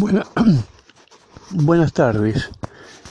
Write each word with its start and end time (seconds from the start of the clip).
Buena- 0.00 0.26
buenas 1.50 1.92
tardes. 1.92 2.50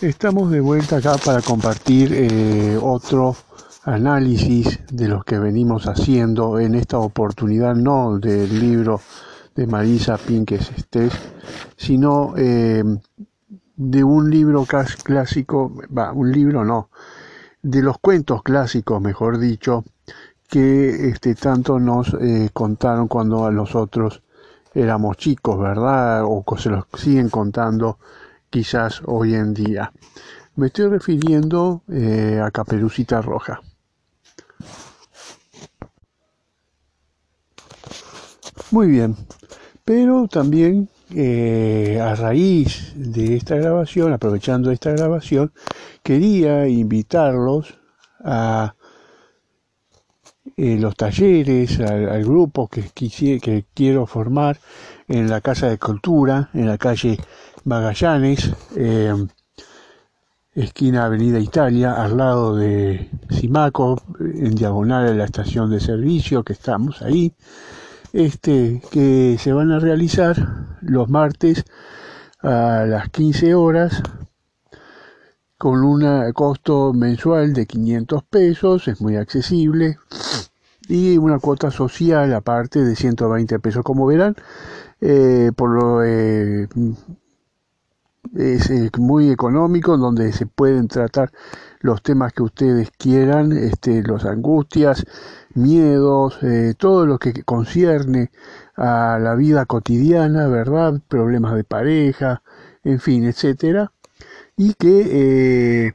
Estamos 0.01 0.49
de 0.49 0.60
vuelta 0.60 0.97
acá 0.97 1.17
para 1.23 1.39
compartir 1.44 2.12
eh, 2.12 2.79
otro 2.81 3.35
análisis 3.83 4.79
de 4.91 5.08
los 5.08 5.23
que 5.23 5.37
venimos 5.37 5.86
haciendo 5.86 6.60
en 6.60 6.73
esta 6.73 6.97
oportunidad, 6.97 7.76
no 7.76 8.17
del 8.17 8.60
libro 8.60 9.01
de 9.55 9.67
Marisa 9.67 10.17
Pínquez 10.17 10.72
Estés, 10.76 11.13
sino 11.78 12.33
eh, 12.37 12.83
de 13.76 14.03
un 14.03 14.31
libro 14.31 14.65
clásico, 15.03 15.71
va, 15.96 16.12
un 16.12 16.31
libro 16.31 16.66
no, 16.66 16.90
de 17.62 17.84
los 17.84 17.99
cuentos 17.99 18.41
clásicos, 18.41 18.99
mejor 18.99 19.38
dicho, 19.38 19.84
que 20.48 21.09
este, 21.09 21.36
tanto 21.36 21.80
nos 21.80 22.16
eh, 22.20 22.50
contaron 22.52 23.08
cuando 23.08 23.45
a 23.45 23.52
nosotros 23.52 24.23
éramos 24.73 25.18
chicos, 25.18 25.59
¿verdad? 25.59 26.23
O 26.26 26.44
se 26.58 26.70
los 26.70 26.86
siguen 26.96 27.30
contando 27.30 27.98
quizás 28.50 29.02
hoy 29.05 29.36
en 29.36 29.54
día. 29.54 29.92
Me 30.55 30.68
estoy 30.68 30.88
refiriendo 30.90 31.84
eh, 31.90 32.42
a 32.44 32.52
Caperucita 32.52 33.22
Roja. 33.22 33.62
Muy 38.72 38.88
bien, 38.88 39.16
pero 39.84 40.28
también 40.28 40.90
eh, 41.16 42.00
a 42.00 42.14
raíz 42.14 42.94
de 42.95 43.36
esta 43.36 43.56
grabación, 43.56 44.14
aprovechando 44.14 44.70
esta 44.70 44.92
grabación, 44.92 45.52
quería 46.04 46.67
invitarlos 46.67 47.80
a 48.23 48.76
eh, 50.58 50.77
los 50.80 50.95
talleres, 50.95 51.80
al, 51.80 52.23
grupo 52.23 52.67
que, 52.67 52.83
que 52.94 53.66
quiero 53.73 54.05
formar 54.05 54.59
en 55.08 55.30
la 55.30 55.41
Casa 55.41 55.67
de 55.67 55.78
Cultura, 55.78 56.50
en 56.53 56.67
la 56.67 56.78
calle 56.78 57.17
Magallanes, 57.64 58.52
eh, 58.75 59.14
esquina 60.53 61.06
Avenida 61.06 61.39
Italia, 61.39 61.94
al 61.94 62.17
lado 62.17 62.56
de 62.56 63.09
Simaco, 63.30 64.02
en 64.19 64.56
diagonal 64.56 65.08
a 65.08 65.14
la 65.14 65.25
estación 65.25 65.69
de 65.69 65.80
servicio, 65.80 66.44
que 66.44 66.53
estamos 66.53 67.02
ahí, 67.02 67.34
este, 68.13 68.81
que 68.91 69.38
se 69.39 69.53
van 69.53 69.72
a 69.72 69.80
realizar 69.80 70.36
los 70.81 71.09
martes 71.09 71.66
a 72.41 72.86
las 72.88 73.09
15 73.09 73.56
horas 73.56 74.02
con 75.60 75.84
un 75.84 76.32
costo 76.32 76.94
mensual 76.94 77.54
de 77.54 77.66
500 77.66 78.24
pesos, 78.24 78.88
es 78.88 79.02
muy 79.02 79.18
accesible, 79.18 79.98
y 80.88 81.18
una 81.18 81.38
cuota 81.38 81.70
social 81.70 82.34
aparte 82.34 82.84
de 82.84 82.96
120 82.96 83.60
pesos. 83.60 83.84
Como 83.84 84.06
verán, 84.06 84.38
eh, 85.02 85.52
por 85.54 85.70
lo, 85.72 86.02
eh, 86.04 86.70
es 88.36 88.72
muy 88.98 89.32
económico, 89.32 89.98
donde 89.98 90.32
se 90.32 90.46
pueden 90.46 90.88
tratar 90.88 91.30
los 91.82 92.02
temas 92.04 92.32
que 92.32 92.44
ustedes 92.44 92.90
quieran, 92.98 93.52
este, 93.52 94.02
los 94.02 94.24
angustias, 94.24 95.06
miedos, 95.56 96.40
eh, 96.42 96.74
todo 96.78 97.06
lo 97.06 97.18
que 97.20 97.44
concierne 97.44 98.32
a 98.78 99.20
la 99.22 99.36
vida 99.36 99.66
cotidiana, 99.66 100.48
¿verdad? 100.48 101.02
Problemas 101.10 101.56
de 101.56 101.66
pareja, 101.66 102.44
en 102.86 103.02
fin, 103.02 103.26
etcétera, 103.26 103.92
y 104.60 104.74
que 104.74 105.88
eh, 105.88 105.94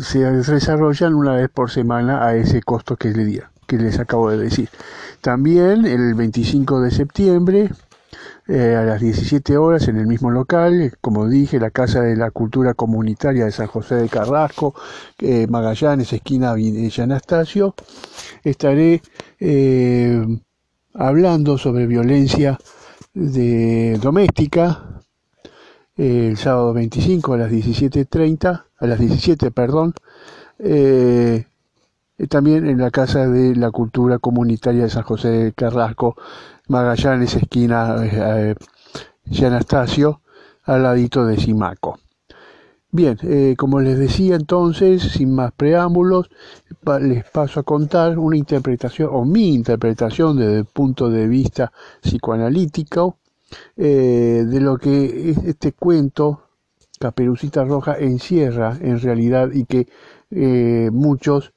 se 0.00 0.20
desarrollan 0.20 1.14
una 1.14 1.34
vez 1.34 1.48
por 1.50 1.68
semana 1.70 2.24
a 2.24 2.36
ese 2.36 2.62
costo 2.62 2.96
que, 2.96 3.10
le 3.10 3.24
di- 3.24 3.40
que 3.66 3.76
les 3.76 3.98
acabo 3.98 4.30
de 4.30 4.38
decir. 4.38 4.68
También 5.20 5.84
el 5.84 6.14
25 6.14 6.80
de 6.80 6.92
septiembre 6.92 7.70
eh, 8.46 8.76
a 8.76 8.84
las 8.84 9.00
17 9.00 9.56
horas 9.56 9.88
en 9.88 9.96
el 9.96 10.06
mismo 10.06 10.30
local, 10.30 10.92
como 11.00 11.26
dije, 11.28 11.58
la 11.58 11.70
Casa 11.72 12.00
de 12.02 12.16
la 12.16 12.30
Cultura 12.30 12.74
Comunitaria 12.74 13.44
de 13.46 13.52
San 13.52 13.66
José 13.66 13.96
de 13.96 14.08
Carrasco, 14.08 14.76
eh, 15.18 15.48
Magallanes, 15.48 16.12
esquina 16.12 16.54
Villa 16.54 17.04
Anastasio, 17.04 17.74
estaré 18.44 19.02
hablando 20.94 21.58
sobre 21.58 21.86
violencia 21.88 22.58
de, 23.14 23.98
doméstica 24.00 24.97
el 25.98 26.36
sábado 26.36 26.72
25 26.72 27.34
a 27.34 27.38
las 27.38 27.50
17.30, 27.50 28.64
a 28.78 28.86
las 28.86 28.98
17, 29.00 29.50
perdón, 29.50 29.94
eh, 30.60 31.44
también 32.28 32.66
en 32.66 32.78
la 32.78 32.90
Casa 32.90 33.26
de 33.26 33.56
la 33.56 33.70
Cultura 33.70 34.18
Comunitaria 34.18 34.84
de 34.84 34.90
San 34.90 35.02
José 35.02 35.28
de 35.28 35.52
Carrasco, 35.52 36.16
Magallanes, 36.68 37.34
esquina 37.34 37.96
eh, 38.04 38.54
Anastasio, 39.44 40.20
al 40.64 40.84
ladito 40.84 41.26
de 41.26 41.36
Simaco. 41.36 41.98
Bien, 42.90 43.18
eh, 43.22 43.54
como 43.58 43.80
les 43.80 43.98
decía 43.98 44.36
entonces, 44.36 45.02
sin 45.02 45.34
más 45.34 45.52
preámbulos, 45.52 46.30
les 47.02 47.24
paso 47.28 47.60
a 47.60 47.62
contar 47.62 48.18
una 48.18 48.36
interpretación, 48.36 49.10
o 49.12 49.24
mi 49.24 49.52
interpretación 49.52 50.38
desde 50.38 50.60
el 50.60 50.64
punto 50.64 51.10
de 51.10 51.26
vista 51.26 51.72
psicoanalítico, 52.00 53.18
eh, 53.76 54.44
de 54.46 54.60
lo 54.60 54.78
que 54.78 55.30
es 55.30 55.38
este 55.38 55.72
cuento, 55.72 56.42
Caperucita 56.98 57.64
Roja, 57.64 57.96
encierra 57.98 58.76
en 58.80 59.00
realidad 59.00 59.50
y 59.52 59.64
que 59.64 59.88
eh, 60.30 60.90
muchos 60.92 61.52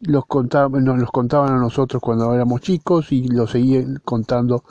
los 0.00 0.26
contaban, 0.26 0.84
nos 0.84 0.98
los 0.98 1.10
contaban 1.10 1.52
a 1.52 1.58
nosotros 1.58 2.00
cuando 2.00 2.32
éramos 2.34 2.60
chicos 2.60 3.10
y 3.12 3.26
lo 3.28 3.46
seguían 3.46 4.00
contando 4.04 4.64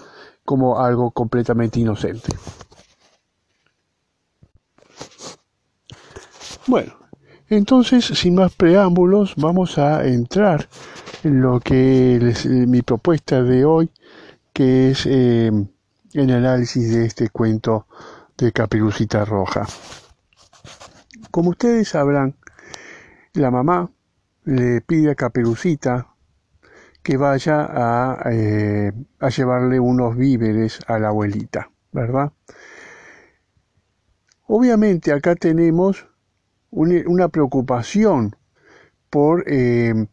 como 0.45 0.79
algo 0.79 1.11
completamente 1.11 1.79
inocente. 1.79 2.29
Bueno, 6.67 6.93
entonces, 7.49 8.05
sin 8.05 8.35
más 8.35 8.53
preámbulos, 8.53 9.33
vamos 9.37 9.77
a 9.77 10.05
entrar 10.05 10.67
en 11.23 11.41
lo 11.41 11.59
que 11.61 12.15
eh, 12.15 12.47
mi 12.67 12.81
propuesta 12.81 13.41
de 13.41 13.63
hoy, 13.63 13.89
que 14.51 14.91
es 14.91 15.05
eh, 15.05 15.51
el 16.13 16.31
análisis 16.31 16.93
de 16.93 17.05
este 17.05 17.29
cuento 17.29 17.87
de 18.37 18.51
Caperucita 18.51 19.25
Roja. 19.25 19.65
Como 21.31 21.51
ustedes 21.51 21.89
sabrán, 21.89 22.35
la 23.33 23.51
mamá 23.51 23.91
le 24.43 24.81
pide 24.81 25.11
a 25.11 25.15
Caperucita 25.15 26.07
que 27.03 27.17
vaya 27.17 27.65
a, 27.69 28.29
eh, 28.31 28.91
llevarle 29.35 29.79
unos 29.79 30.15
víveres 30.17 30.79
a 30.87 30.99
la 30.99 31.09
abuelita, 31.09 31.71
¿verdad? 31.91 32.33
Obviamente 34.45 35.11
acá 35.11 35.35
tenemos 35.35 36.07
un- 36.69 37.03
una 37.07 37.29
preocupación 37.29 38.35
por 39.09 39.43
eh, 39.47 40.07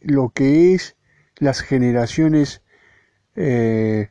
lo 0.00 0.30
que 0.30 0.74
es 0.74 0.96
las 1.36 1.60
generaciones 1.60 2.62
eh, 3.38 4.10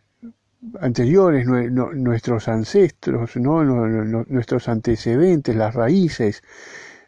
anteriores, 0.82 1.46
nuestros 1.48 2.48
ancestros, 2.48 3.36
¿no? 3.38 3.64
Nuestros 3.64 4.70
antecedentes, 4.70 5.56
las 5.56 5.76
raíces, 5.76 6.44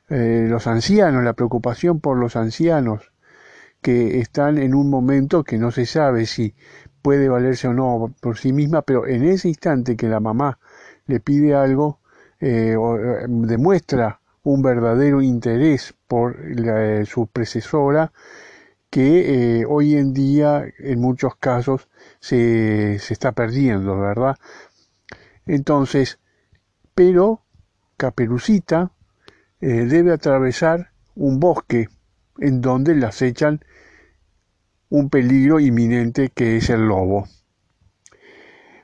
eh, 0.10 0.46
los 0.50 0.68
ancianos, 0.68 1.24
la 1.24 1.34
preocupación 1.34 2.00
por 2.00 2.18
los 2.18 2.36
ancianos 2.36 3.12
que 3.82 4.20
están 4.20 4.58
en 4.58 4.74
un 4.76 4.90
momento 4.90 5.44
que 5.44 5.58
no 5.58 5.72
se 5.72 5.86
sabe 5.86 6.26
si 6.26 6.56
puede 7.02 7.30
valerse 7.30 7.68
o 7.68 7.74
no 7.74 8.14
por 8.22 8.38
sí 8.38 8.54
misma, 8.54 8.82
pero 8.82 9.08
en 9.08 9.24
ese 9.24 9.48
instante 9.50 9.96
que 9.96 10.08
la 10.10 10.20
mamá 10.20 10.60
le 11.08 11.20
pide 11.20 11.56
algo, 11.56 12.00
eh, 12.42 12.76
demuestra 13.30 14.22
un 14.44 14.62
verdadero 14.62 15.22
interés 15.22 15.94
por 16.08 16.38
la- 16.60 17.06
su 17.06 17.28
predecesora, 17.28 18.12
que 18.90 19.60
eh, 19.60 19.66
hoy 19.68 19.96
en 19.96 20.14
día 20.14 20.66
en 20.80 21.00
muchos 21.00 21.36
casos 21.36 21.88
se, 22.20 23.00
se 23.00 23.14
está 23.14 23.32
perdiendo, 23.34 24.00
¿verdad? 24.00 24.38
Entonces, 25.46 26.20
pero 26.96 27.44
Caperucita 27.98 28.92
eh, 29.62 29.86
debe 29.86 30.14
atravesar 30.14 30.92
un 31.16 31.40
bosque 31.40 31.90
en 32.40 32.62
donde 32.62 32.96
le 32.96 33.06
acechan 33.06 33.60
un 34.90 35.10
peligro 35.10 35.60
inminente 35.60 36.30
que 36.30 36.58
es 36.58 36.70
el 36.70 36.88
lobo. 36.88 37.28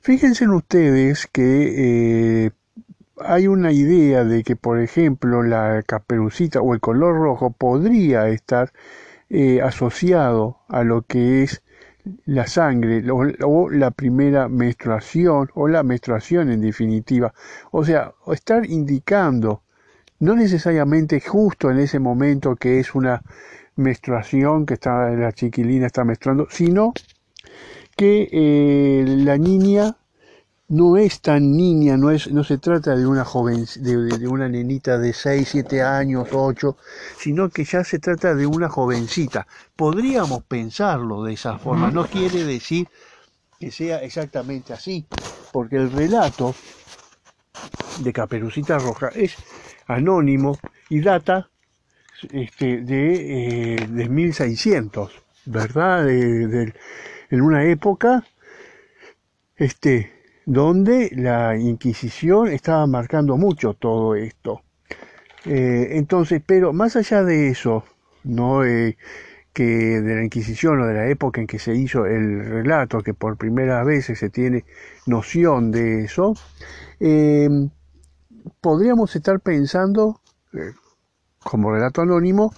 Fíjense 0.02 0.44
en 0.44 0.52
ustedes 0.52 1.28
que 1.28 2.46
eh, 2.46 2.52
hay 3.18 3.48
una 3.48 3.72
idea 3.72 4.24
de 4.24 4.44
que, 4.44 4.56
por 4.56 4.80
ejemplo, 4.80 5.42
la 5.42 5.82
caperucita 5.86 6.62
o 6.62 6.74
el 6.74 6.80
color 6.80 7.16
rojo 7.16 7.52
podría 7.52 8.28
estar 8.28 8.72
eh, 9.38 9.62
asociado 9.62 10.60
a 10.70 10.86
lo 10.86 11.02
que 11.02 11.44
es 11.44 11.62
la 12.26 12.48
sangre 12.48 13.04
o, 13.12 13.70
la 13.70 13.92
primera 13.92 14.48
menstruación 14.48 15.50
o 15.56 15.68
la 15.68 15.84
menstruación 15.84 16.50
en 16.52 16.62
definitiva. 16.62 17.34
O 17.72 17.84
sea, 17.84 18.14
estar 18.32 18.66
indicando, 18.66 19.62
no 20.20 20.38
necesariamente 20.38 21.20
justo 21.20 21.70
en 21.70 21.80
ese 21.80 22.00
momento 22.00 22.56
que 22.56 22.80
es 22.80 22.96
una 22.96 23.22
menstruación, 23.76 24.66
que 24.66 24.76
está, 24.76 25.10
la 25.10 25.34
chiquilina 25.34 25.88
está 25.88 26.06
menstruando, 26.06 26.48
sino 26.50 26.94
que 27.98 28.30
eh, 28.32 29.04
la 29.06 29.38
niña 29.38 29.98
no 30.68 30.98
es 30.98 31.22
tan 31.22 31.56
niña, 31.56 31.96
no, 31.96 32.10
es, 32.10 32.32
no 32.32 32.44
se 32.44 32.58
trata 32.58 32.96
de 32.96 33.06
una 33.06 33.24
joven, 33.24 33.66
de, 33.78 34.28
una 34.28 34.50
nenita 34.50 34.98
de 34.98 35.14
6, 35.14 35.48
7 35.52 35.84
años, 35.84 36.30
8, 36.32 36.78
sino 37.18 37.50
que 37.50 37.64
ya 37.64 37.84
se 37.84 38.00
trata 38.00 38.34
de 38.34 38.48
una 38.48 38.70
jovencita. 38.70 39.46
Podríamos 39.76 40.44
pensarlo 40.44 41.24
de 41.24 41.34
esa 41.34 41.60
forma, 41.60 41.92
no 41.92 42.08
quiere 42.08 42.44
decir 42.44 42.88
que 43.60 43.72
sea 43.72 44.02
exactamente 44.02 44.74
así, 44.74 45.06
porque 45.52 45.78
el 45.78 45.92
relato 45.92 46.56
de 48.00 48.12
Caperucita 48.12 48.80
Roja 48.80 49.10
es 49.10 49.36
anónimo 49.88 50.58
y 50.90 51.00
data 51.02 51.50
este, 52.32 52.82
de, 52.82 53.76
eh, 53.76 53.88
de 53.88 54.10
1600, 54.10 55.12
¿verdad? 55.46 56.10
En 56.10 57.42
una 57.42 57.64
época 57.66 58.26
este, 59.58 60.15
donde 60.46 61.10
la 61.16 61.58
Inquisición 61.58 62.48
estaba 62.48 62.86
marcando 62.88 63.38
mucho 63.38 63.74
todo 63.74 64.16
esto. 64.16 64.62
Eh, 65.46 65.90
entonces, 65.92 66.42
pero 66.46 66.74
más 66.74 66.96
allá 66.96 67.24
de 67.24 67.50
eso, 67.50 67.84
no 68.24 68.64
eh, 68.64 68.98
que 69.54 69.64
de 69.64 70.16
la 70.16 70.24
Inquisición 70.24 70.82
o 70.82 70.88
de 70.88 70.94
la 70.94 71.08
época 71.08 71.42
en 71.42 71.48
que 71.48 71.60
se 71.60 71.76
hizo 71.76 72.06
el 72.06 72.46
relato, 72.46 73.02
que 73.02 73.14
por 73.14 73.38
primera 73.38 73.84
vez 73.84 74.06
se 74.06 74.30
tiene 74.30 74.66
noción 75.06 75.72
de 75.72 76.04
eso, 76.06 76.34
eh, 77.00 77.50
podríamos 78.62 79.16
estar 79.16 79.40
pensando, 79.40 80.22
como 81.44 81.72
relato 81.72 82.02
anónimo, 82.02 82.54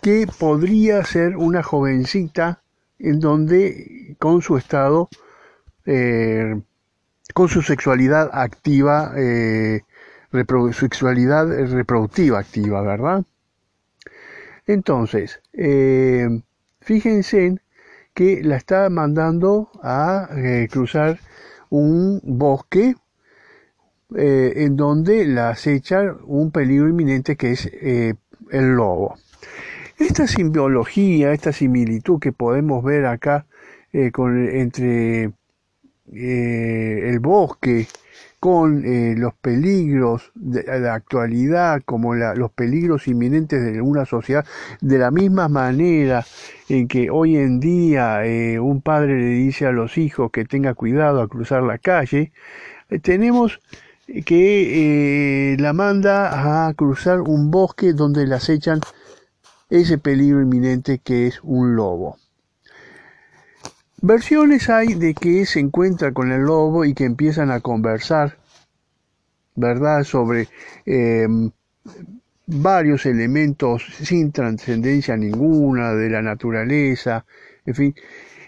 que 0.00 0.26
podría 0.38 1.04
ser 1.04 1.36
una 1.36 1.62
jovencita 1.62 2.62
en 2.98 3.20
donde 3.20 4.16
con 4.18 4.42
su 4.42 4.56
estado 4.56 5.08
eh, 5.86 6.60
con 7.34 7.48
su 7.48 7.62
sexualidad 7.62 8.30
activa, 8.32 9.12
eh, 9.16 9.82
sexualidad 10.72 11.46
reproductiva 11.70 12.38
activa, 12.38 12.82
¿verdad? 12.82 13.24
Entonces, 14.66 15.40
eh, 15.52 16.28
fíjense 16.80 17.58
que 18.14 18.42
la 18.42 18.56
está 18.56 18.90
mandando 18.90 19.70
a 19.82 20.28
eh, 20.36 20.68
cruzar 20.70 21.18
un 21.70 22.20
bosque 22.24 22.94
eh, 24.16 24.52
en 24.56 24.76
donde 24.76 25.26
la 25.26 25.50
acecha 25.50 26.16
un 26.24 26.50
peligro 26.50 26.88
inminente 26.88 27.36
que 27.36 27.52
es 27.52 27.66
eh, 27.66 28.14
el 28.50 28.74
lobo. 28.74 29.16
Esta 29.98 30.26
simbología, 30.26 31.32
esta 31.32 31.52
similitud 31.52 32.18
que 32.20 32.32
podemos 32.32 32.82
ver 32.82 33.06
acá 33.06 33.46
eh, 33.92 34.10
entre 34.52 35.32
eh, 36.12 37.00
el 37.04 37.20
bosque 37.20 37.86
con 38.40 38.84
eh, 38.84 39.14
los 39.16 39.34
peligros 39.34 40.30
de 40.34 40.62
la 40.80 40.94
actualidad, 40.94 41.82
como 41.84 42.14
la, 42.14 42.34
los 42.34 42.52
peligros 42.52 43.08
inminentes 43.08 43.62
de 43.62 43.82
una 43.82 44.04
sociedad, 44.06 44.46
de 44.80 44.98
la 44.98 45.10
misma 45.10 45.48
manera 45.48 46.24
en 46.68 46.86
que 46.86 47.10
hoy 47.10 47.36
en 47.36 47.58
día 47.58 48.24
eh, 48.24 48.60
un 48.60 48.80
padre 48.80 49.18
le 49.18 49.30
dice 49.30 49.66
a 49.66 49.72
los 49.72 49.98
hijos 49.98 50.30
que 50.30 50.44
tenga 50.44 50.74
cuidado 50.74 51.20
a 51.20 51.28
cruzar 51.28 51.62
la 51.62 51.78
calle, 51.78 52.32
eh, 52.90 52.98
tenemos 53.00 53.60
que 54.24 55.54
la 55.58 55.74
manda 55.74 56.66
a 56.68 56.72
cruzar 56.74 57.20
un 57.20 57.50
bosque 57.50 57.92
donde 57.92 58.26
le 58.26 58.36
acechan 58.36 58.80
ese 59.68 59.98
peligro 59.98 60.40
inminente 60.40 60.98
que 60.98 61.26
es 61.26 61.40
un 61.42 61.76
lobo. 61.76 62.16
Versiones 64.00 64.70
hay 64.70 64.94
de 64.94 65.12
que 65.12 65.44
se 65.44 65.58
encuentra 65.58 66.12
con 66.12 66.30
el 66.30 66.42
lobo 66.42 66.84
y 66.84 66.94
que 66.94 67.04
empiezan 67.04 67.50
a 67.50 67.58
conversar, 67.58 68.38
¿verdad? 69.56 70.04
Sobre 70.04 70.46
eh, 70.86 71.26
varios 72.46 73.06
elementos 73.06 73.82
sin 74.00 74.30
trascendencia 74.30 75.16
ninguna 75.16 75.94
de 75.94 76.10
la 76.10 76.22
naturaleza, 76.22 77.26
en 77.66 77.74
fin, 77.74 77.94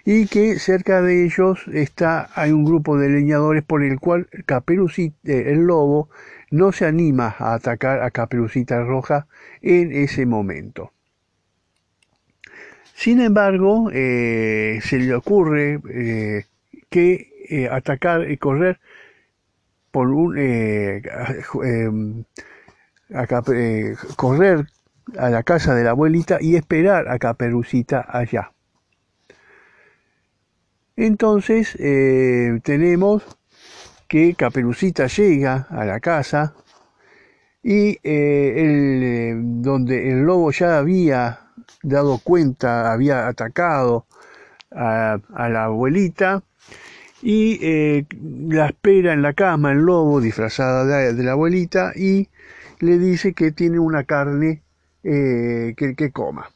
y 0.05 0.29
que 0.29 0.57
cerca 0.61 1.03
de 1.03 1.25
ellos 1.25 1.67
está 1.73 2.31
hay 2.35 2.53
un 2.53 2.65
grupo 2.65 2.97
de 2.97 3.09
leñadores 3.09 3.65
por 3.65 3.83
el 3.83 3.99
cual 3.99 4.29
Caperucita, 4.47 5.17
eh, 5.25 5.51
el 5.53 5.63
lobo, 5.63 6.11
no 6.53 6.71
se 6.71 6.87
anima 6.87 7.35
a 7.37 7.55
atacar 7.55 8.05
a 8.05 8.13
Caperucita 8.13 8.85
Roja 8.85 9.27
en 9.63 9.91
ese 9.91 10.27
momento. 10.27 10.93
Sin 13.01 13.19
embargo, 13.23 13.91
eh, 13.95 14.79
se 14.83 14.99
le 14.99 15.15
ocurre 15.15 15.81
eh, 15.89 16.45
que 16.91 17.33
eh, 17.49 17.67
atacar 17.67 18.31
y 18.31 18.37
correr 18.37 18.79
por 19.91 20.09
un 20.09 20.39
a, 23.15 23.25
correr 24.17 24.67
a 25.17 25.31
la 25.31 25.43
casa 25.45 25.75
de 25.75 25.85
la 25.85 25.91
abuelita 25.93 26.43
y 26.43 26.57
esperar 26.57 27.09
a 27.09 27.19
Caperucita 27.19 28.05
allá. 28.07 28.53
Entonces 30.95 31.73
tenemos 32.63 33.25
que 34.09 34.35
Caperucita 34.35 35.07
llega 35.07 35.67
a 35.71 35.87
la 35.87 36.01
casa 36.01 36.55
y 37.63 37.99
el, 38.03 39.63
donde 39.63 40.11
el 40.11 40.21
lobo 40.21 40.51
ya 40.51 40.77
había 40.77 41.50
dado 41.83 42.19
cuenta, 42.19 42.93
había 42.93 43.29
atacado 43.29 44.07
a, 44.71 45.19
la 45.49 45.65
abuelita 45.65 46.43
y 47.23 47.59
eh, 47.63 48.07
la 48.49 48.67
espera 48.67 49.13
en 49.13 49.23
la 49.23 49.33
cama 49.35 49.73
el 49.73 49.79
lobo 49.79 50.21
disfrazada 50.21 50.85
de, 51.13 51.23
la 51.23 51.33
abuelita 51.33 51.93
y 51.95 52.29
le 52.79 52.99
dice 52.99 53.35
que 53.35 53.53
tiene 53.53 53.79
una 53.79 54.05
carne 54.05 54.63
eh, 55.03 55.75
que, 55.77 55.95
que, 55.95 56.11
coma. 56.13 56.51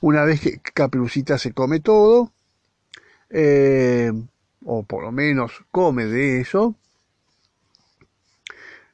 Una 0.00 0.24
vez 0.24 0.40
que 0.40 0.58
Caperucita 0.58 1.38
se 1.38 1.52
come 1.52 1.80
todo, 1.80 2.32
eh, 3.30 4.12
o 4.64 4.82
por 4.84 5.02
lo 5.02 5.12
menos 5.12 5.64
come 5.70 6.06
de 6.06 6.40
eso, 6.40 6.74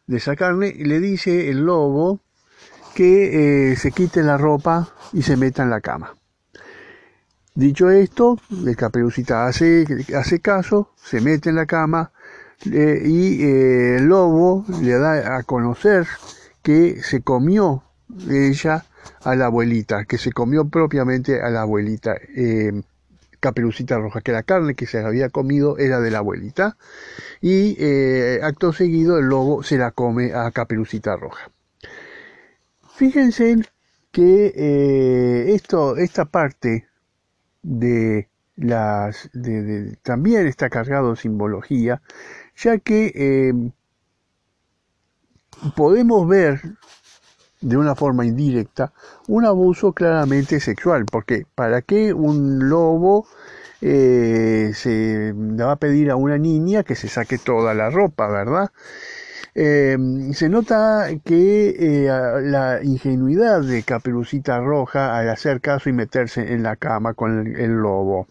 de 0.06 0.19
esa 0.19 0.37
carne, 0.37 0.75
le 0.76 1.00
dice 1.00 1.50
el 1.50 1.64
lobo 1.64 2.20
que 2.94 3.73
eh, 3.73 3.76
se 3.76 3.91
quite 3.91 4.23
la 4.23 4.38
ropa 4.38 4.88
y 5.12 5.23
se 5.23 5.37
meta 5.37 5.62
en 5.62 5.70
la 5.70 5.81
cama. 5.81 6.17
Dicho 7.55 7.91
esto, 7.91 8.39
el 8.67 8.77
caperucita 8.77 9.46
hace, 9.46 9.84
hace 10.17 10.41
caso, 10.41 10.93
se 10.96 11.20
mete 11.20 11.51
en 11.51 11.56
la 11.56 11.67
cama 11.67 12.13
eh, 12.72 13.03
y 13.05 13.43
eh, 13.44 13.96
el 13.96 14.05
lobo 14.06 14.65
le 14.81 14.98
da 14.98 15.36
a 15.36 15.43
conocer 15.43 16.06
que 16.63 17.03
se 17.03 17.20
comió 17.20 17.82
ella 18.29 18.84
a 19.22 19.34
la 19.34 19.46
abuelita, 19.46 20.05
que 20.05 20.19
se 20.19 20.32
comió 20.32 20.65
propiamente 20.67 21.43
a 21.43 21.51
la 21.51 21.63
abuelita 21.63 22.15
caperucita 23.41 23.98
roja, 23.98 24.22
que 24.22 24.32
la 24.32 24.43
carne 24.43 24.74
que 24.74 24.86
se 24.86 24.98
había 24.98 25.29
comido 25.29 25.77
era 25.77 26.01
de 26.01 26.10
la 26.10 26.19
abuelita 26.19 26.79
y 27.43 27.77
acto 28.43 28.72
seguido 28.72 29.19
el 29.19 29.27
lobo 29.27 29.63
se 29.63 29.77
la 29.77 29.91
come 29.91 30.32
a 30.32 30.51
caperucita 30.51 31.15
roja. 31.17 31.51
Fíjense 32.94 33.56
que 34.13 34.53
eh, 34.55 35.55
esto, 35.55 35.96
esta 35.96 36.27
parte 36.27 36.86
de 37.60 38.29
las 38.55 39.29
de, 39.32 39.98
también 40.03 40.46
está 40.46 40.70
cargado 40.70 41.10
de 41.10 41.17
simbología, 41.17 42.03
ya 42.56 42.79
que 42.79 43.10
eh, 43.17 43.53
podemos 45.74 46.29
ver 46.29 46.60
de 47.60 47.77
una 47.77 47.96
forma 47.96 48.27
indirecta 48.27 48.93
un 49.27 49.44
abuso 49.44 49.93
claramente 49.93 50.60
sexual, 50.60 51.05
porque 51.10 51.46
¿para 51.53 51.82
qué 51.82 52.15
un 52.15 52.69
lobo 52.69 53.27
eh, 53.81 54.70
se 54.72 55.32
va 55.32 55.72
a 55.72 55.77
pedir 55.77 56.13
a 56.13 56.17
una 56.17 56.39
niña 56.39 56.84
que 56.84 56.94
se 56.94 57.08
saque 57.08 57.39
toda 57.39 57.74
la 57.74 57.91
ropa, 57.91 58.29
verdad? 58.29 58.70
Eh, 59.56 59.96
se 60.32 60.49
nota 60.49 61.08
que 61.25 61.69
eh, 61.79 62.08
la 62.43 62.81
ingenuidad 62.82 63.63
de 63.63 63.84
Caperucita 63.84 64.58
Roja 64.58 65.17
al 65.17 65.29
hacer 65.29 65.61
caso 65.61 65.89
y 65.89 65.93
meterse 65.93 66.53
en 66.53 66.65
la 66.65 66.75
cama 66.75 67.15
con 67.15 67.46
el, 67.46 67.70
lobo. 67.70 68.27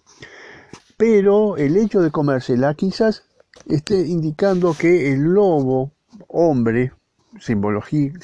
Pero 0.98 1.56
el 1.56 1.78
hecho 1.78 2.02
de 2.02 2.12
comérsela 2.12 2.74
quizás 2.74 3.24
esté 3.68 4.02
indicando 4.02 4.76
que 4.78 5.14
el 5.14 5.22
lobo, 5.22 5.92
hombre, 6.28 6.92
simbólica, 7.40 8.20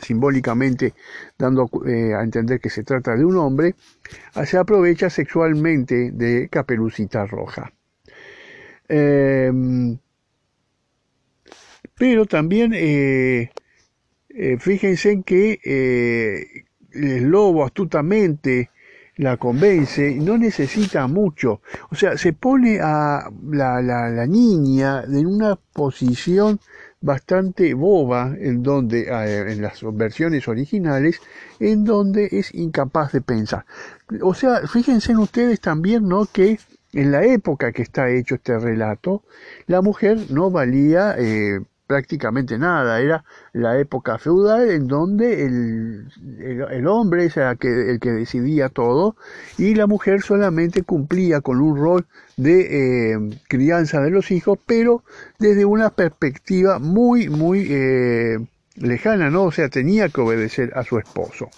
simbólicamente 0.00 0.94
dando 1.36 1.68
eh, 1.84 2.14
a 2.14 2.22
entender 2.22 2.60
que 2.60 2.70
se 2.70 2.84
trata 2.84 3.16
de 3.16 3.24
un 3.24 3.36
hombre, 3.38 3.74
se 4.44 4.56
aprovecha 4.56 5.10
sexualmente 5.10 6.12
de 6.12 6.48
Caperucita 6.48 7.26
Roja. 7.26 7.72
Eh, 8.88 9.89
pero 12.00 12.24
también 12.24 12.72
eh, 12.74 13.50
eh, 14.30 14.56
fíjense 14.58 15.22
que 15.22 15.60
eh, 15.62 16.64
el 16.92 17.24
lobo 17.24 17.62
astutamente 17.62 18.70
la 19.16 19.36
convence, 19.36 20.14
no 20.14 20.38
necesita 20.38 21.06
mucho. 21.08 21.60
O 21.90 21.94
sea, 21.94 22.16
se 22.16 22.32
pone 22.32 22.80
a 22.80 23.28
la, 23.50 23.82
la, 23.82 24.26
niña 24.26 25.02
en 25.02 25.26
una 25.26 25.56
posición 25.56 26.58
bastante 27.02 27.74
boba 27.74 28.34
en 28.40 28.62
donde 28.62 29.08
en 29.50 29.60
las 29.60 29.82
versiones 29.92 30.48
originales 30.48 31.20
en 31.58 31.84
donde 31.84 32.30
es 32.32 32.54
incapaz 32.54 33.12
de 33.12 33.22
pensar 33.22 33.64
o 34.20 34.34
sea 34.34 34.66
fíjense 34.70 35.12
en 35.12 35.18
ustedes 35.18 35.62
también 35.62 36.06
no 36.06 36.26
que 36.26 36.58
en 36.92 37.10
la 37.10 37.24
época 37.24 37.72
que 37.72 37.80
está 37.80 38.10
hecho 38.10 38.34
este 38.34 38.58
relato 38.58 39.22
la 39.66 39.80
mujer 39.80 40.18
no 40.28 40.50
valía 40.50 41.16
prácticamente 41.90 42.56
nada, 42.56 43.00
era 43.00 43.24
la 43.52 43.76
época 43.80 44.16
feudal 44.16 44.70
en 44.70 44.86
donde 44.86 45.44
el, 45.44 46.06
el, 46.70 46.86
hombre 46.86 47.24
era 47.34 47.56
el 47.60 47.98
que 47.98 48.12
decidía 48.12 48.68
todo 48.68 49.16
y 49.58 49.74
la 49.74 49.88
mujer 49.88 50.22
solamente 50.22 50.84
cumplía 50.84 51.40
con 51.40 51.60
un 51.60 51.76
rol 51.76 52.06
de 52.36 53.14
eh, 53.14 53.18
crianza 53.48 54.00
de 54.00 54.10
los 54.10 54.30
hijos, 54.30 54.56
pero 54.66 55.02
desde 55.40 55.64
una 55.64 55.90
perspectiva 55.90 56.78
muy, 56.78 57.28
muy 57.28 57.66
eh, 57.68 58.38
lejana, 58.76 59.28
¿no? 59.28 59.42
O 59.42 59.50
sea, 59.50 59.68
tenía 59.68 60.10
que 60.10 60.20
obedecer 60.20 60.70
a 60.76 60.84
su 60.84 60.96
esposo. 60.96 61.48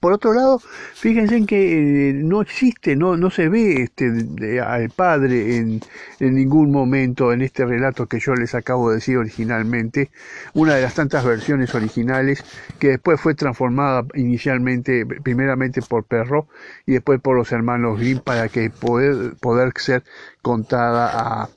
Por 0.00 0.12
otro 0.12 0.32
lado, 0.32 0.60
fíjense 0.94 1.36
en 1.36 1.46
que 1.46 2.10
eh, 2.10 2.12
no 2.12 2.42
existe, 2.42 2.96
no, 2.96 3.16
no 3.16 3.30
se 3.30 3.48
ve 3.48 3.82
este, 3.82 4.60
al 4.60 4.90
padre 4.90 5.56
en, 5.56 5.80
en, 6.20 6.34
ningún 6.34 6.70
momento 6.70 7.32
en 7.32 7.42
este 7.42 7.64
relato 7.64 8.06
que 8.06 8.18
yo 8.20 8.34
les 8.34 8.54
acabo 8.54 8.90
de 8.90 8.96
decir 8.96 9.16
originalmente, 9.16 10.10
una 10.52 10.74
de 10.74 10.82
las 10.82 10.94
tantas 10.94 11.24
versiones 11.24 11.74
originales 11.74 12.44
que 12.78 12.88
después 12.88 13.20
fue 13.20 13.34
transformada 13.34 14.04
inicialmente, 14.14 15.06
primeramente 15.06 15.80
por 15.82 16.04
Perro 16.04 16.48
y 16.86 16.92
después 16.92 17.20
por 17.20 17.36
los 17.36 17.52
hermanos 17.52 17.98
Grimm 17.98 18.20
para 18.20 18.48
que 18.48 18.70
poder, 18.70 19.34
poder 19.40 19.72
ser 19.76 20.04
contada 20.42 21.10
a, 21.12 21.48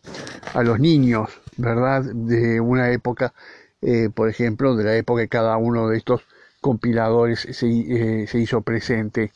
a 0.54 0.64
los 0.64 0.80
niños, 0.80 1.30
¿verdad? 1.58 2.04
De 2.04 2.62
una 2.62 2.92
época, 2.92 3.34
eh, 3.82 4.10
por 4.14 4.30
ejemplo, 4.30 4.76
de 4.76 4.84
la 4.84 4.96
época 4.96 5.22
de 5.22 5.28
cada 5.28 5.58
uno 5.58 5.90
de 5.90 5.98
estos 5.98 6.22
compiladores 6.62 7.48
se, 7.52 7.68
eh, 7.68 8.28
se 8.28 8.40
hizo 8.40 8.62
presente. 8.62 9.32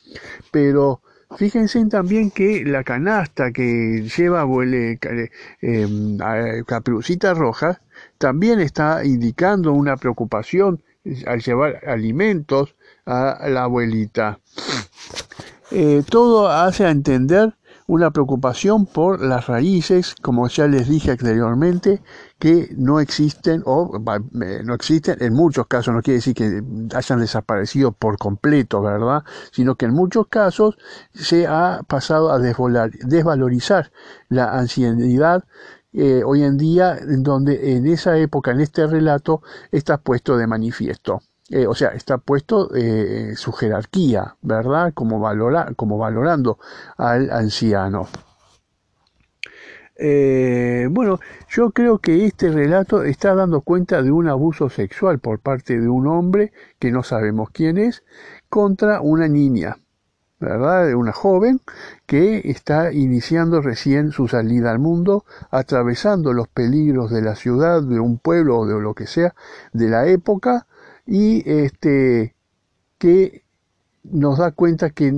Pero 0.51 1.01
Fíjense 1.37 1.85
también 1.85 2.29
que 2.29 2.65
la 2.65 2.83
canasta 2.83 3.53
que 3.53 4.05
lleva 4.17 4.45
eh, 4.65 4.99
eh, 5.61 6.63
Caperucita 6.67 7.33
Roja 7.33 7.81
también 8.17 8.59
está 8.59 9.05
indicando 9.05 9.71
una 9.71 9.95
preocupación 9.95 10.83
al 11.25 11.41
llevar 11.41 11.87
alimentos 11.87 12.75
a 13.05 13.47
la 13.47 13.63
abuelita. 13.63 14.39
todo 16.09 16.49
hace 16.49 16.85
a 16.85 16.91
entender 16.91 17.55
una 17.87 18.11
preocupación 18.11 18.85
por 18.85 19.21
las 19.23 19.47
raíces, 19.47 20.15
como 20.21 20.47
ya 20.47 20.67
les 20.67 20.87
dije 20.87 21.11
anteriormente, 21.11 22.01
que 22.39 22.69
no 22.77 22.99
existen 22.99 23.63
o 23.65 23.99
no 24.63 24.73
existen 24.73 25.17
en 25.21 25.33
muchos 25.33 25.67
casos, 25.67 25.93
no 25.93 26.01
quiere 26.01 26.17
decir 26.17 26.33
que 26.33 26.63
hayan 26.95 27.19
desaparecido 27.19 27.91
por 27.91 28.17
completo, 28.17 28.81
¿verdad? 28.81 29.23
Sino 29.51 29.75
que 29.75 29.85
en 29.85 29.93
muchos 29.93 30.27
casos 30.27 30.77
se 31.13 31.47
ha 31.47 31.81
pasado 31.87 32.31
a 32.31 32.39
desvalorizar 32.39 33.91
la 34.29 34.57
ancianidad 34.57 35.43
eh, 35.93 36.23
hoy 36.25 36.43
en 36.43 36.57
día, 36.57 36.97
donde 37.19 37.75
en 37.75 37.85
esa 37.85 38.17
época, 38.17 38.51
en 38.51 38.61
este 38.61 38.87
relato, 38.87 39.41
está 39.71 39.97
puesto 39.97 40.37
de 40.37 40.47
manifiesto. 40.47 41.21
Eh, 41.51 41.67
o 41.67 41.75
sea, 41.75 41.89
está 41.89 42.17
puesto 42.17 42.73
eh, 42.73 43.33
su 43.35 43.51
jerarquía, 43.51 44.37
¿verdad? 44.41 44.93
Como, 44.93 45.19
valora, 45.19 45.73
como 45.75 45.97
valorando 45.97 46.59
al 46.97 47.29
anciano. 47.29 48.07
Eh, 49.97 50.87
bueno, 50.89 51.19
yo 51.49 51.71
creo 51.71 51.99
que 51.99 52.25
este 52.25 52.49
relato 52.49 53.03
está 53.03 53.35
dando 53.35 53.61
cuenta 53.61 54.01
de 54.01 54.11
un 54.11 54.29
abuso 54.29 54.69
sexual 54.69 55.19
por 55.19 55.39
parte 55.39 55.77
de 55.77 55.89
un 55.89 56.07
hombre 56.07 56.53
que 56.79 56.89
no 56.89 57.03
sabemos 57.03 57.49
quién 57.51 57.77
es 57.77 58.03
contra 58.49 59.01
una 59.01 59.27
niña, 59.27 59.77
¿verdad? 60.39 60.87
De 60.87 60.95
una 60.95 61.11
joven 61.11 61.59
que 62.05 62.41
está 62.45 62.93
iniciando 62.93 63.59
recién 63.61 64.11
su 64.13 64.29
salida 64.29 64.71
al 64.71 64.79
mundo, 64.79 65.25
atravesando 65.51 66.31
los 66.31 66.47
peligros 66.47 67.11
de 67.11 67.21
la 67.21 67.35
ciudad, 67.35 67.83
de 67.83 67.99
un 67.99 68.17
pueblo 68.19 68.59
o 68.59 68.65
de 68.65 68.81
lo 68.81 68.93
que 68.93 69.05
sea, 69.05 69.35
de 69.73 69.89
la 69.89 70.07
época, 70.07 70.65
y 71.05 71.43
este 71.49 72.35
que 72.97 73.43
nos 74.03 74.39
da 74.39 74.51
cuenta 74.51 74.89
que 74.91 75.13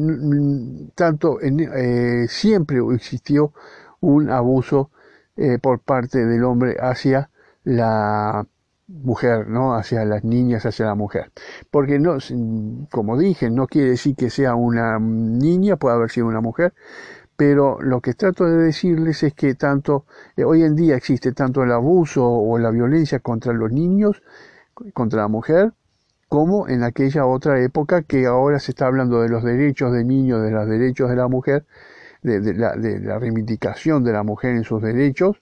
tanto 0.95 1.39
eh, 1.41 2.25
siempre 2.29 2.79
existió 2.93 3.53
un 4.01 4.29
abuso 4.29 4.91
eh, 5.37 5.57
por 5.59 5.79
parte 5.79 6.25
del 6.25 6.43
hombre 6.43 6.77
hacia 6.79 7.29
la 7.63 8.45
mujer, 8.87 9.47
¿no? 9.47 9.75
Hacia 9.75 10.05
las 10.05 10.23
niñas, 10.23 10.65
hacia 10.65 10.85
la 10.85 10.95
mujer. 10.95 11.31
Porque 11.71 11.99
no, 11.99 12.17
como 12.91 13.17
dije, 13.17 13.49
no 13.49 13.67
quiere 13.67 13.91
decir 13.91 14.15
que 14.15 14.29
sea 14.29 14.55
una 14.55 14.99
niña, 14.99 15.77
puede 15.77 15.95
haber 15.95 16.11
sido 16.11 16.27
una 16.27 16.41
mujer, 16.41 16.73
pero 17.35 17.79
lo 17.81 18.01
que 18.01 18.13
trato 18.13 18.45
de 18.45 18.57
decirles 18.57 19.23
es 19.23 19.33
que 19.33 19.55
tanto 19.55 20.05
eh, 20.35 20.43
hoy 20.43 20.63
en 20.63 20.75
día 20.75 20.95
existe 20.95 21.31
tanto 21.31 21.63
el 21.63 21.71
abuso 21.71 22.27
o 22.27 22.57
la 22.59 22.69
violencia 22.71 23.19
contra 23.19 23.53
los 23.53 23.71
niños 23.71 24.21
contra 24.94 25.22
la 25.22 25.27
mujer, 25.27 25.74
como 26.30 26.68
en 26.68 26.84
aquella 26.84 27.25
otra 27.25 27.62
época 27.62 28.01
que 28.01 28.25
ahora 28.25 28.60
se 28.60 28.72
está 28.72 28.88
hablando 28.88 29.22
de 29.22 29.30
los 29.30 29.44
derechos 29.44 29.94
de 29.94 30.03
niños, 30.03 30.42
de 30.42 30.51
los 30.51 30.68
derechos 30.68 31.10
de 31.10 31.15
la 31.15 31.27
mujer, 31.27 31.65
de, 32.24 32.53
la, 32.53 32.74
reivindicación 33.20 34.03
de 34.03 34.13
la 34.13 34.24
mujer 34.24 34.56
en 34.56 34.63
sus 34.63 34.82
derechos, 34.82 35.42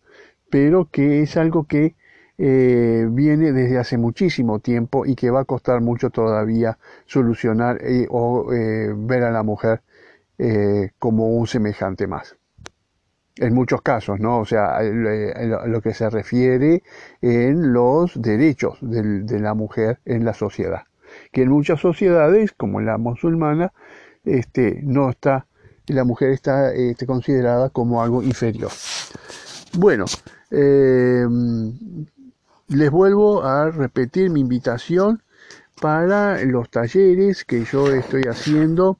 pero 0.49 0.89
que 0.91 1.21
es 1.21 1.37
algo 1.37 1.65
que 1.65 1.95
eh, 2.37 3.07
viene 3.09 3.53
desde 3.53 3.77
hace 3.77 3.97
muchísimo 3.97 4.59
tiempo 4.59 5.05
y 5.05 5.15
que 5.15 5.29
va 5.29 5.41
a 5.41 5.45
costar 5.45 5.79
mucho 5.81 6.09
todavía 6.09 6.77
solucionar 7.05 7.77
eh, 7.81 8.07
o 8.09 8.51
eh, 8.51 8.93
ver 8.95 9.23
a 9.23 9.31
la 9.31 9.43
mujer 9.43 9.81
como 10.97 11.27
un 11.37 11.45
semejante 11.45 12.07
más 12.07 12.35
en 13.37 13.53
muchos 13.53 13.81
casos, 13.81 14.19
¿no? 14.19 14.39
O 14.39 14.45
sea, 14.45 14.81
lo 14.81 15.81
que 15.81 15.93
se 15.93 16.09
refiere 16.09 16.83
en 17.21 17.73
los 17.73 18.21
derechos 18.21 18.77
de, 18.81 19.39
la 19.39 19.53
mujer 19.53 19.99
en 20.05 20.25
la 20.25 20.33
sociedad. 20.33 20.83
Que 21.31 21.43
en 21.43 21.49
muchas 21.49 21.79
sociedades, 21.79 22.51
como 22.51 22.81
la 22.81 22.97
musulmana, 22.97 23.73
este, 24.25 24.81
no 24.83 25.09
está, 25.09 25.45
la 25.87 26.03
mujer 26.03 26.31
está 26.31 26.73
este, 26.73 27.05
considerada 27.05 27.69
como 27.69 28.01
algo 28.01 28.21
inferior. 28.23 28.71
Bueno, 29.73 30.05
em, 30.51 31.73
les 32.67 32.91
vuelvo 32.91 33.43
a 33.43 33.69
repetir 33.71 34.29
mi 34.29 34.41
invitación 34.41 35.21
para 35.81 36.43
los 36.43 36.69
talleres 36.69 37.43
que 37.43 37.63
yo 37.63 37.87
estoy 37.87 38.23
haciendo 38.23 38.99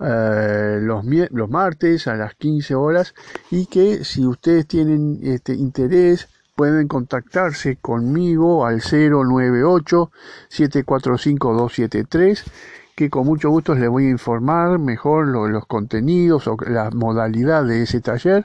eh, 0.00 0.78
los, 0.80 1.04
los, 1.04 1.50
martes 1.50 2.06
a 2.06 2.14
las 2.14 2.34
15 2.34 2.74
horas 2.74 3.14
y 3.50 3.66
que 3.66 4.04
si 4.04 4.24
ustedes 4.26 4.66
tienen 4.66 5.18
este 5.22 5.54
interés 5.54 6.28
pueden 6.54 6.88
contactarse 6.88 7.76
conmigo 7.76 8.66
al 8.66 8.80
098 8.80 10.10
745 10.48 11.52
273 11.52 12.44
que 12.98 13.10
con 13.10 13.26
mucho 13.26 13.48
gusto 13.50 13.76
les 13.76 13.88
voy 13.88 14.06
a 14.06 14.10
informar 14.10 14.80
mejor 14.80 15.28
los 15.28 15.66
contenidos 15.66 16.48
o 16.48 16.56
la 16.66 16.90
modalidad 16.90 17.64
de 17.64 17.82
ese 17.82 18.00
taller. 18.00 18.44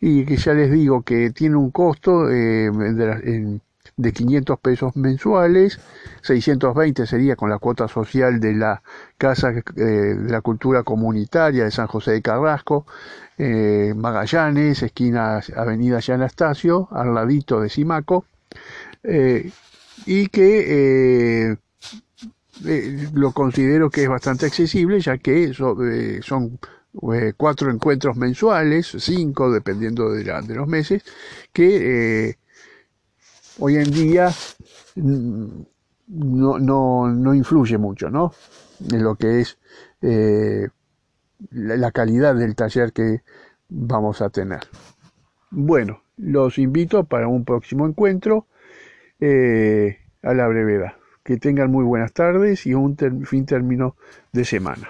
Y 0.00 0.24
que 0.24 0.36
ya 0.36 0.54
les 0.54 0.70
digo 0.70 1.02
que 1.02 1.30
tiene 1.32 1.56
un 1.56 1.72
costo 1.72 2.30
eh, 2.30 2.66
en, 2.66 3.60
de 3.96 4.12
500 4.12 4.58
pesos 4.60 4.96
mensuales, 4.96 5.80
620 6.22 7.06
sería 7.06 7.36
con 7.36 7.50
la 7.50 7.58
cuota 7.58 7.88
social 7.88 8.40
de 8.40 8.54
la 8.54 8.82
Casa 9.16 9.50
eh, 9.50 9.82
de 9.82 10.30
la 10.30 10.40
Cultura 10.40 10.82
Comunitaria 10.82 11.64
de 11.64 11.70
San 11.70 11.86
José 11.86 12.12
de 12.12 12.22
Carrasco, 12.22 12.86
eh, 13.38 13.92
Magallanes, 13.96 14.82
esquina 14.82 15.40
Avenida 15.56 16.00
Anastasio, 16.08 16.88
al 16.92 17.14
ladito 17.14 17.60
de 17.60 17.68
Simaco, 17.68 18.24
eh, 19.02 19.50
y 20.06 20.28
que 20.28 21.56
lo 23.12 23.32
considero 23.32 23.90
que 23.90 24.02
es 24.02 24.08
bastante 24.08 24.46
accesible, 24.46 25.00
ya 25.00 25.18
que 25.18 25.52
son 25.52 26.58
cuatro 27.36 27.70
encuentros 27.70 28.16
mensuales, 28.16 28.96
cinco 28.98 29.52
dependiendo 29.52 30.10
de, 30.10 30.24
de 30.24 30.54
los 30.54 30.66
meses, 30.66 31.02
que 31.52 32.36
hoy 33.58 33.76
en 33.76 33.90
día 33.90 34.30
mm, 34.96 35.46
no, 36.08 36.58
no, 36.58 37.08
no 37.08 37.34
influye 37.34 37.78
mucho 37.78 38.10
¿no? 38.10 38.32
en 38.90 39.02
lo 39.02 39.16
que 39.16 39.40
es 39.40 39.58
eh, 40.02 40.68
la 41.50 41.90
calidad 41.92 42.34
del 42.34 42.54
taller 42.54 42.92
que 42.92 43.22
vamos 43.68 44.22
a 44.22 44.30
tener. 44.30 44.60
Bueno, 45.50 46.02
los 46.16 46.58
invito 46.58 47.04
para 47.04 47.28
un 47.28 47.44
próximo 47.44 47.86
encuentro 47.86 48.46
eh, 49.20 49.98
a 50.22 50.34
la 50.34 50.46
brevedad. 50.48 50.94
Que 51.22 51.36
tengan 51.36 51.70
muy 51.70 51.84
buenas 51.84 52.12
tardes 52.12 52.66
y 52.66 52.74
un 52.74 52.96
fin 53.26 53.44
término 53.44 53.96
de 54.32 54.44
semana. 54.44 54.88